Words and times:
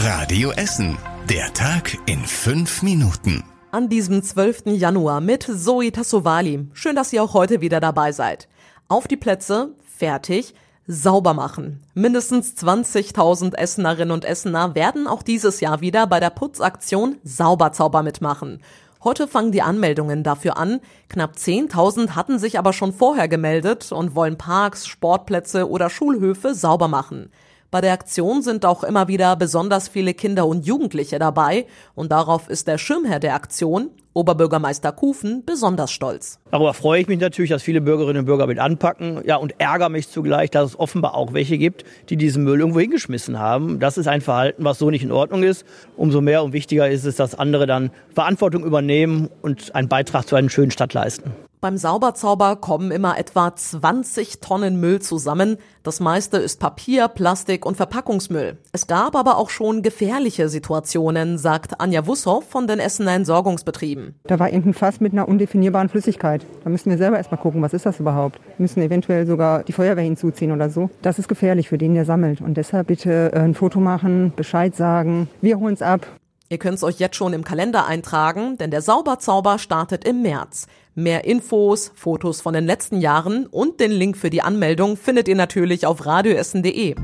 Radio 0.00 0.52
Essen. 0.52 0.96
Der 1.28 1.52
Tag 1.54 1.98
in 2.06 2.20
fünf 2.20 2.84
Minuten. 2.84 3.42
An 3.72 3.88
diesem 3.88 4.22
12. 4.22 4.66
Januar 4.66 5.20
mit 5.20 5.42
Zoe 5.42 5.90
Tassovali. 5.90 6.68
Schön, 6.72 6.94
dass 6.94 7.12
ihr 7.12 7.20
auch 7.20 7.34
heute 7.34 7.60
wieder 7.60 7.80
dabei 7.80 8.12
seid. 8.12 8.46
Auf 8.86 9.08
die 9.08 9.16
Plätze, 9.16 9.74
fertig, 9.84 10.54
sauber 10.86 11.34
machen. 11.34 11.82
Mindestens 11.94 12.54
20.000 12.54 13.56
Essenerinnen 13.56 14.12
und 14.12 14.24
Essener 14.24 14.76
werden 14.76 15.08
auch 15.08 15.24
dieses 15.24 15.58
Jahr 15.58 15.80
wieder 15.80 16.06
bei 16.06 16.20
der 16.20 16.30
Putzaktion 16.30 17.16
Sauberzauber 17.24 18.04
mitmachen. 18.04 18.62
Heute 19.02 19.26
fangen 19.26 19.50
die 19.50 19.62
Anmeldungen 19.62 20.22
dafür 20.22 20.58
an. 20.58 20.78
Knapp 21.08 21.34
10.000 21.34 22.10
hatten 22.10 22.38
sich 22.38 22.56
aber 22.56 22.72
schon 22.72 22.92
vorher 22.92 23.26
gemeldet 23.26 23.90
und 23.90 24.14
wollen 24.14 24.38
Parks, 24.38 24.86
Sportplätze 24.86 25.68
oder 25.68 25.90
Schulhöfe 25.90 26.54
sauber 26.54 26.86
machen. 26.86 27.32
Bei 27.70 27.82
der 27.82 27.92
Aktion 27.92 28.40
sind 28.40 28.64
auch 28.64 28.82
immer 28.82 29.08
wieder 29.08 29.36
besonders 29.36 29.88
viele 29.88 30.14
Kinder 30.14 30.46
und 30.46 30.64
Jugendliche 30.64 31.18
dabei 31.18 31.66
und 31.94 32.10
darauf 32.10 32.48
ist 32.48 32.66
der 32.66 32.78
Schirmherr 32.78 33.18
der 33.20 33.34
Aktion, 33.34 33.90
Oberbürgermeister 34.14 34.90
Kufen, 34.90 35.44
besonders 35.44 35.92
stolz. 35.92 36.38
Darüber 36.50 36.72
freue 36.72 37.02
ich 37.02 37.08
mich 37.08 37.20
natürlich, 37.20 37.50
dass 37.50 37.62
viele 37.62 37.82
Bürgerinnen 37.82 38.20
und 38.20 38.24
Bürger 38.24 38.46
mit 38.46 38.58
anpacken. 38.58 39.20
Ja, 39.26 39.36
und 39.36 39.54
ärgere 39.58 39.90
mich 39.90 40.08
zugleich, 40.08 40.50
dass 40.50 40.70
es 40.70 40.80
offenbar 40.80 41.14
auch 41.14 41.34
welche 41.34 41.58
gibt, 41.58 41.84
die 42.08 42.16
diesen 42.16 42.42
Müll 42.42 42.58
irgendwo 42.58 42.80
hingeschmissen 42.80 43.38
haben. 43.38 43.78
Das 43.80 43.98
ist 43.98 44.08
ein 44.08 44.22
Verhalten, 44.22 44.64
was 44.64 44.78
so 44.78 44.88
nicht 44.88 45.02
in 45.02 45.12
Ordnung 45.12 45.42
ist. 45.42 45.66
Umso 45.94 46.22
mehr 46.22 46.42
und 46.42 46.54
wichtiger 46.54 46.88
ist 46.88 47.04
es, 47.04 47.16
dass 47.16 47.34
andere 47.34 47.66
dann 47.66 47.90
Verantwortung 48.14 48.64
übernehmen 48.64 49.28
und 49.42 49.74
einen 49.74 49.88
Beitrag 49.88 50.26
zu 50.26 50.36
einer 50.36 50.48
schönen 50.48 50.70
Stadt 50.70 50.94
leisten. 50.94 51.32
Beim 51.60 51.76
Sauberzauber 51.76 52.54
kommen 52.54 52.92
immer 52.92 53.18
etwa 53.18 53.52
20 53.52 54.38
Tonnen 54.38 54.78
Müll 54.78 55.02
zusammen. 55.02 55.56
Das 55.82 55.98
meiste 55.98 56.36
ist 56.36 56.60
Papier, 56.60 57.08
Plastik 57.08 57.66
und 57.66 57.76
Verpackungsmüll. 57.76 58.58
Es 58.70 58.86
gab 58.86 59.16
aber 59.16 59.38
auch 59.38 59.50
schon 59.50 59.82
gefährliche 59.82 60.48
Situationen, 60.48 61.36
sagt 61.36 61.80
Anja 61.80 62.06
Wussow 62.06 62.44
von 62.48 62.68
den 62.68 62.78
Essener 62.78 63.14
Entsorgungsbetrieben. 63.14 64.14
Da 64.22 64.38
war 64.38 64.50
irgendein 64.50 64.74
Fass 64.74 65.00
mit 65.00 65.12
einer 65.12 65.26
undefinierbaren 65.26 65.88
Flüssigkeit. 65.88 66.46
Da 66.62 66.70
müssen 66.70 66.90
wir 66.90 66.98
selber 66.98 67.16
erstmal 67.16 67.40
gucken, 67.40 67.60
was 67.60 67.72
ist 67.72 67.86
das 67.86 67.98
überhaupt? 67.98 68.38
Wir 68.56 68.62
müssen 68.62 68.80
eventuell 68.80 69.26
sogar 69.26 69.64
die 69.64 69.72
Feuerwehr 69.72 70.04
hinzuziehen 70.04 70.52
oder 70.52 70.70
so. 70.70 70.90
Das 71.02 71.18
ist 71.18 71.26
gefährlich 71.26 71.68
für 71.68 71.78
den, 71.78 71.94
der 71.94 72.04
sammelt. 72.04 72.40
Und 72.40 72.54
deshalb 72.54 72.86
bitte 72.86 73.32
äh, 73.32 73.40
ein 73.40 73.56
Foto 73.56 73.80
machen, 73.80 74.32
Bescheid 74.36 74.76
sagen. 74.76 75.28
Wir 75.40 75.58
holen 75.58 75.74
es 75.74 75.82
ab. 75.82 76.06
Ihr 76.50 76.58
könnt 76.58 76.76
es 76.76 76.84
euch 76.84 76.98
jetzt 76.98 77.16
schon 77.16 77.34
im 77.34 77.44
Kalender 77.44 77.86
eintragen, 77.86 78.56
denn 78.56 78.70
der 78.70 78.80
Sauberzauber 78.80 79.58
startet 79.58 80.04
im 80.06 80.22
März. 80.22 80.66
Mehr 80.98 81.26
Infos, 81.26 81.92
Fotos 81.94 82.40
von 82.40 82.54
den 82.54 82.66
letzten 82.66 83.00
Jahren 83.00 83.46
und 83.46 83.78
den 83.78 83.92
Link 83.92 84.16
für 84.16 84.30
die 84.30 84.42
Anmeldung 84.42 84.96
findet 84.96 85.28
ihr 85.28 85.36
natürlich 85.36 85.86
auf 85.86 86.04
radioessen.de. 86.04 86.96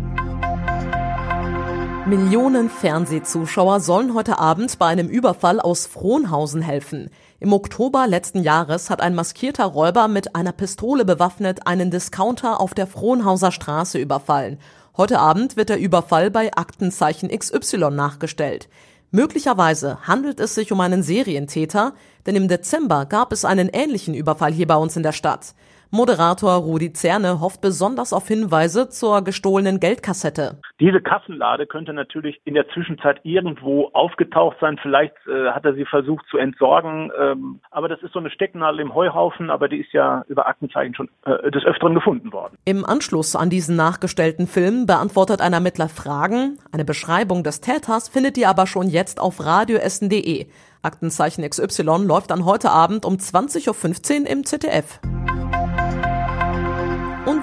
Millionen 2.04 2.70
Fernsehzuschauer 2.70 3.78
sollen 3.78 4.14
heute 4.14 4.40
Abend 4.40 4.80
bei 4.80 4.86
einem 4.86 5.06
Überfall 5.06 5.60
aus 5.60 5.86
Frohnhausen 5.86 6.60
helfen. 6.60 7.08
Im 7.38 7.52
Oktober 7.52 8.08
letzten 8.08 8.42
Jahres 8.42 8.90
hat 8.90 9.00
ein 9.00 9.14
maskierter 9.14 9.66
Räuber 9.66 10.08
mit 10.08 10.34
einer 10.34 10.50
Pistole 10.50 11.04
bewaffnet 11.04 11.68
einen 11.68 11.92
Discounter 11.92 12.60
auf 12.60 12.74
der 12.74 12.88
Frohnhauser 12.88 13.52
Straße 13.52 13.98
überfallen. 13.98 14.58
Heute 14.96 15.20
Abend 15.20 15.56
wird 15.56 15.68
der 15.68 15.78
Überfall 15.78 16.32
bei 16.32 16.52
Aktenzeichen 16.52 17.28
XY 17.28 17.90
nachgestellt. 17.92 18.68
Möglicherweise 19.14 19.98
handelt 20.08 20.40
es 20.40 20.56
sich 20.56 20.72
um 20.72 20.80
einen 20.80 21.04
Serientäter, 21.04 21.92
denn 22.26 22.34
im 22.34 22.48
Dezember 22.48 23.06
gab 23.06 23.30
es 23.30 23.44
einen 23.44 23.68
ähnlichen 23.68 24.12
Überfall 24.12 24.52
hier 24.52 24.66
bei 24.66 24.74
uns 24.74 24.96
in 24.96 25.04
der 25.04 25.12
Stadt. 25.12 25.54
Moderator 25.94 26.54
Rudi 26.54 26.92
Zerne 26.92 27.40
hofft 27.40 27.60
besonders 27.60 28.12
auf 28.12 28.26
Hinweise 28.26 28.88
zur 28.88 29.22
gestohlenen 29.22 29.78
Geldkassette. 29.78 30.58
Diese 30.80 31.00
Kassenlade 31.00 31.66
könnte 31.68 31.92
natürlich 31.92 32.40
in 32.44 32.54
der 32.54 32.68
Zwischenzeit 32.70 33.20
irgendwo 33.22 33.90
aufgetaucht 33.92 34.56
sein. 34.60 34.76
Vielleicht 34.82 35.14
äh, 35.28 35.52
hat 35.52 35.64
er 35.64 35.74
sie 35.74 35.84
versucht 35.84 36.26
zu 36.28 36.36
entsorgen. 36.36 37.12
Ähm, 37.16 37.60
aber 37.70 37.88
das 37.88 38.02
ist 38.02 38.12
so 38.12 38.18
eine 38.18 38.30
Stecknadel 38.30 38.80
im 38.80 38.92
Heuhaufen, 38.92 39.50
aber 39.50 39.68
die 39.68 39.78
ist 39.78 39.92
ja 39.92 40.24
über 40.26 40.48
Aktenzeichen 40.48 40.96
schon 40.96 41.08
äh, 41.26 41.50
des 41.52 41.64
Öfteren 41.64 41.94
gefunden 41.94 42.32
worden. 42.32 42.58
Im 42.64 42.84
Anschluss 42.84 43.36
an 43.36 43.48
diesen 43.48 43.76
nachgestellten 43.76 44.48
Film 44.48 44.86
beantwortet 44.86 45.40
ein 45.40 45.52
Ermittler 45.52 45.88
Fragen. 45.88 46.58
Eine 46.72 46.84
Beschreibung 46.84 47.44
des 47.44 47.60
Täters 47.60 48.08
findet 48.08 48.36
ihr 48.36 48.48
aber 48.48 48.66
schon 48.66 48.88
jetzt 48.88 49.20
auf 49.20 49.44
radioessen.de. 49.44 50.46
Aktenzeichen 50.82 51.48
XY 51.48 52.04
läuft 52.04 52.32
dann 52.32 52.44
heute 52.44 52.70
Abend 52.70 53.06
um 53.06 53.14
20.15 53.14 54.22
Uhr 54.22 54.26
im 54.28 54.44
ZDF. 54.44 55.00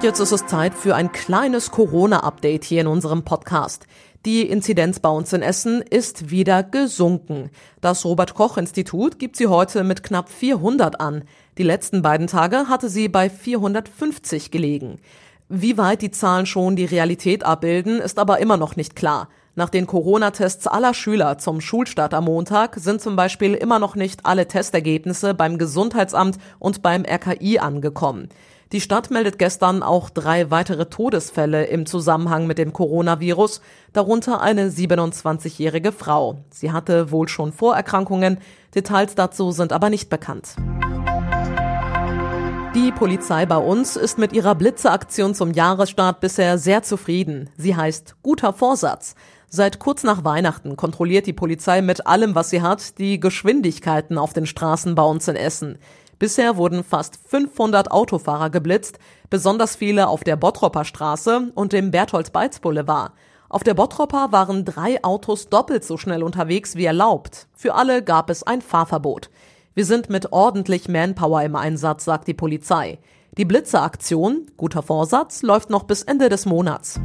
Und 0.02 0.06
jetzt 0.06 0.18
ist 0.18 0.32
es 0.32 0.46
Zeit 0.46 0.74
für 0.74 0.96
ein 0.96 1.12
kleines 1.12 1.70
Corona-Update 1.70 2.64
hier 2.64 2.80
in 2.80 2.88
unserem 2.88 3.22
Podcast. 3.22 3.86
Die 4.26 4.42
Inzidenz 4.42 4.98
bei 4.98 5.08
uns 5.08 5.32
in 5.32 5.42
Essen 5.42 5.80
ist 5.80 6.28
wieder 6.28 6.64
gesunken. 6.64 7.50
Das 7.80 8.04
Robert 8.04 8.34
Koch 8.34 8.56
Institut 8.56 9.20
gibt 9.20 9.36
sie 9.36 9.46
heute 9.46 9.84
mit 9.84 10.02
knapp 10.02 10.28
400 10.28 11.00
an. 11.00 11.22
Die 11.56 11.62
letzten 11.62 12.02
beiden 12.02 12.26
Tage 12.26 12.68
hatte 12.68 12.88
sie 12.88 13.08
bei 13.08 13.30
450 13.30 14.50
gelegen. 14.50 14.98
Wie 15.48 15.78
weit 15.78 16.02
die 16.02 16.10
Zahlen 16.10 16.46
schon 16.46 16.74
die 16.74 16.84
Realität 16.84 17.44
abbilden, 17.44 18.00
ist 18.00 18.18
aber 18.18 18.40
immer 18.40 18.56
noch 18.56 18.74
nicht 18.74 18.96
klar. 18.96 19.28
Nach 19.54 19.68
den 19.68 19.86
Corona-Tests 19.86 20.66
aller 20.66 20.94
Schüler 20.94 21.38
zum 21.38 21.60
Schulstart 21.60 22.12
am 22.12 22.24
Montag 22.24 22.74
sind 22.76 23.00
zum 23.00 23.14
Beispiel 23.14 23.54
immer 23.54 23.78
noch 23.78 23.94
nicht 23.94 24.26
alle 24.26 24.48
Testergebnisse 24.48 25.34
beim 25.34 25.58
Gesundheitsamt 25.58 26.38
und 26.58 26.82
beim 26.82 27.04
RKI 27.04 27.60
angekommen. 27.60 28.30
Die 28.72 28.80
Stadt 28.80 29.10
meldet 29.10 29.38
gestern 29.38 29.82
auch 29.82 30.08
drei 30.08 30.50
weitere 30.50 30.86
Todesfälle 30.86 31.66
im 31.66 31.84
Zusammenhang 31.84 32.46
mit 32.46 32.56
dem 32.56 32.72
Coronavirus, 32.72 33.60
darunter 33.92 34.40
eine 34.40 34.70
27-jährige 34.70 35.92
Frau. 35.92 36.38
Sie 36.48 36.72
hatte 36.72 37.10
wohl 37.10 37.28
schon 37.28 37.52
Vorerkrankungen, 37.52 38.38
Details 38.74 39.14
dazu 39.14 39.52
sind 39.52 39.74
aber 39.74 39.90
nicht 39.90 40.08
bekannt. 40.08 40.56
Die 42.74 42.90
Polizei 42.92 43.44
bei 43.44 43.58
uns 43.58 43.96
ist 43.96 44.16
mit 44.16 44.32
ihrer 44.32 44.54
Blitzeaktion 44.54 45.34
zum 45.34 45.52
Jahresstart 45.52 46.20
bisher 46.20 46.56
sehr 46.56 46.82
zufrieden. 46.82 47.50
Sie 47.58 47.76
heißt 47.76 48.16
guter 48.22 48.54
Vorsatz. 48.54 49.14
Seit 49.50 49.80
kurz 49.80 50.02
nach 50.02 50.24
Weihnachten 50.24 50.76
kontrolliert 50.76 51.26
die 51.26 51.34
Polizei 51.34 51.82
mit 51.82 52.06
allem, 52.06 52.34
was 52.34 52.48
sie 52.48 52.62
hat, 52.62 52.98
die 52.98 53.20
Geschwindigkeiten 53.20 54.16
auf 54.16 54.32
den 54.32 54.46
Straßen 54.46 54.94
bei 54.94 55.02
uns 55.02 55.28
in 55.28 55.36
Essen. 55.36 55.78
Bisher 56.22 56.56
wurden 56.56 56.84
fast 56.84 57.18
500 57.26 57.90
Autofahrer 57.90 58.48
geblitzt, 58.48 59.00
besonders 59.28 59.74
viele 59.74 60.06
auf 60.06 60.22
der 60.22 60.36
Bottropper 60.36 60.84
Straße 60.84 61.50
und 61.56 61.72
dem 61.72 61.90
Berthold-Beitz 61.90 62.60
Boulevard. 62.60 63.10
Auf 63.48 63.64
der 63.64 63.74
Bottropper 63.74 64.30
waren 64.30 64.64
drei 64.64 65.02
Autos 65.02 65.48
doppelt 65.48 65.82
so 65.82 65.96
schnell 65.96 66.22
unterwegs 66.22 66.76
wie 66.76 66.84
erlaubt. 66.84 67.48
Für 67.54 67.74
alle 67.74 68.04
gab 68.04 68.30
es 68.30 68.44
ein 68.44 68.62
Fahrverbot. 68.62 69.30
Wir 69.74 69.84
sind 69.84 70.10
mit 70.10 70.30
ordentlich 70.30 70.88
Manpower 70.88 71.42
im 71.42 71.56
Einsatz, 71.56 72.04
sagt 72.04 72.28
die 72.28 72.34
Polizei. 72.34 73.00
Die 73.36 73.44
Blitzeaktion, 73.44 74.46
guter 74.56 74.84
Vorsatz, 74.84 75.42
läuft 75.42 75.70
noch 75.70 75.82
bis 75.82 76.04
Ende 76.04 76.28
des 76.28 76.46
Monats. 76.46 77.00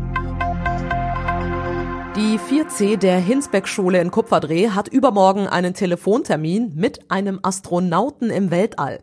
Die 2.17 2.39
4C 2.39 2.97
der 2.97 3.19
Hinsbeck-Schule 3.19 4.01
in 4.01 4.09
Kupferdreh 4.09 4.71
hat 4.71 4.87
übermorgen 4.87 5.47
einen 5.47 5.75
Telefontermin 5.75 6.71
mit 6.73 7.11
einem 7.11 7.39
Astronauten 7.43 8.31
im 8.31 8.49
Weltall. 8.49 9.01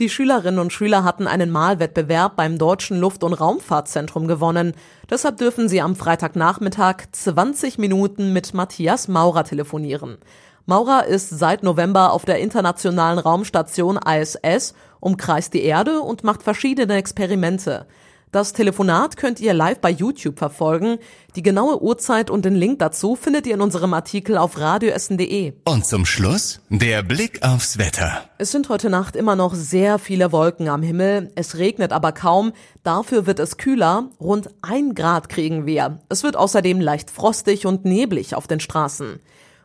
Die 0.00 0.08
Schülerinnen 0.08 0.58
und 0.58 0.72
Schüler 0.72 1.04
hatten 1.04 1.28
einen 1.28 1.52
Malwettbewerb 1.52 2.34
beim 2.34 2.58
Deutschen 2.58 2.98
Luft- 2.98 3.22
und 3.22 3.34
Raumfahrtzentrum 3.34 4.26
gewonnen. 4.26 4.74
Deshalb 5.08 5.36
dürfen 5.36 5.68
sie 5.68 5.80
am 5.80 5.94
Freitagnachmittag 5.94 7.04
20 7.12 7.78
Minuten 7.78 8.32
mit 8.32 8.52
Matthias 8.52 9.06
Maurer 9.06 9.44
telefonieren. 9.44 10.18
Maurer 10.64 11.06
ist 11.06 11.28
seit 11.30 11.62
November 11.62 12.12
auf 12.12 12.24
der 12.24 12.40
internationalen 12.40 13.20
Raumstation 13.20 13.96
ISS, 13.96 14.74
umkreist 14.98 15.54
die 15.54 15.62
Erde 15.62 16.00
und 16.00 16.24
macht 16.24 16.42
verschiedene 16.42 16.96
Experimente. 16.96 17.86
Das 18.36 18.52
Telefonat 18.52 19.16
könnt 19.16 19.40
ihr 19.40 19.54
live 19.54 19.78
bei 19.78 19.88
YouTube 19.88 20.38
verfolgen. 20.38 20.98
Die 21.36 21.42
genaue 21.42 21.82
Uhrzeit 21.82 22.28
und 22.28 22.44
den 22.44 22.54
Link 22.54 22.80
dazu 22.80 23.16
findet 23.16 23.46
ihr 23.46 23.54
in 23.54 23.62
unserem 23.62 23.94
Artikel 23.94 24.36
auf 24.36 24.60
radioessen.de. 24.60 25.54
Und 25.64 25.86
zum 25.86 26.04
Schluss 26.04 26.60
der 26.68 27.02
Blick 27.02 27.42
aufs 27.42 27.78
Wetter. 27.78 28.28
Es 28.36 28.52
sind 28.52 28.68
heute 28.68 28.90
Nacht 28.90 29.16
immer 29.16 29.36
noch 29.36 29.54
sehr 29.54 29.98
viele 29.98 30.32
Wolken 30.32 30.68
am 30.68 30.82
Himmel. 30.82 31.32
Es 31.34 31.56
regnet 31.56 31.92
aber 31.94 32.12
kaum. 32.12 32.52
Dafür 32.82 33.26
wird 33.26 33.38
es 33.38 33.56
kühler. 33.56 34.10
Rund 34.20 34.50
ein 34.60 34.94
Grad 34.94 35.30
kriegen 35.30 35.64
wir. 35.64 36.00
Es 36.10 36.22
wird 36.22 36.36
außerdem 36.36 36.78
leicht 36.78 37.10
frostig 37.10 37.64
und 37.64 37.86
neblig 37.86 38.34
auf 38.34 38.46
den 38.46 38.60
Straßen. 38.60 39.18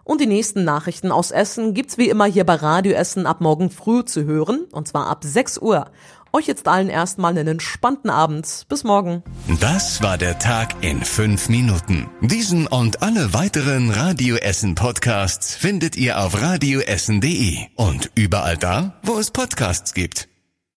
Und 0.03 0.19
die 0.19 0.27
nächsten 0.27 0.63
Nachrichten 0.63 1.11
aus 1.11 1.31
Essen 1.31 1.73
gibt's 1.73 1.97
wie 1.97 2.09
immer 2.09 2.25
hier 2.25 2.43
bei 2.43 2.55
Radio 2.55 2.93
Essen 2.93 3.25
ab 3.25 3.39
morgen 3.39 3.69
früh 3.69 4.03
zu 4.03 4.23
hören, 4.23 4.65
und 4.71 4.87
zwar 4.87 5.07
ab 5.07 5.23
6 5.23 5.59
Uhr. 5.59 5.91
Euch 6.33 6.47
jetzt 6.47 6.67
allen 6.67 6.89
erstmal 6.89 7.31
einen 7.31 7.47
entspannten 7.47 8.09
Abend. 8.09 8.65
Bis 8.69 8.83
morgen. 8.83 9.23
Das 9.59 10.01
war 10.01 10.17
der 10.17 10.39
Tag 10.39 10.75
in 10.81 11.03
fünf 11.03 11.49
Minuten. 11.49 12.09
Diesen 12.21 12.67
und 12.67 13.03
alle 13.03 13.33
weiteren 13.33 13.91
Radio 13.91 14.37
Essen 14.37 14.75
Podcasts 14.75 15.55
findet 15.55 15.97
ihr 15.97 16.19
auf 16.21 16.41
radioessen.de 16.41 17.57
und 17.75 18.11
überall 18.15 18.57
da, 18.57 18.99
wo 19.03 19.19
es 19.19 19.31
Podcasts 19.31 19.93
gibt. 19.93 20.30